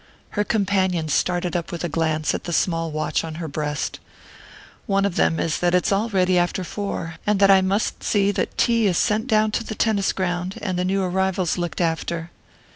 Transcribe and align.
Her 0.31 0.43
companion 0.43 1.09
started 1.09 1.55
up 1.55 1.71
with 1.71 1.83
a 1.83 1.87
glance 1.87 2.33
at 2.33 2.45
the 2.45 2.53
small 2.53 2.89
watch 2.89 3.23
on 3.23 3.35
her 3.35 3.47
breast. 3.47 3.99
"One 4.87 5.05
of 5.05 5.15
them 5.15 5.39
is 5.39 5.59
that 5.59 5.75
it's 5.75 5.93
already 5.93 6.39
after 6.39 6.63
four, 6.63 7.17
and 7.27 7.39
that 7.39 7.51
I 7.51 7.61
must 7.61 8.01
see 8.01 8.31
that 8.31 8.57
tea 8.57 8.87
is 8.87 8.97
sent 8.97 9.27
down 9.27 9.51
to 9.51 9.63
the 9.63 9.75
tennis 9.75 10.11
ground, 10.11 10.57
and 10.63 10.79
the 10.79 10.85
new 10.85 11.03
arrivals 11.03 11.55
looked 11.59 11.81
after." 11.81 12.31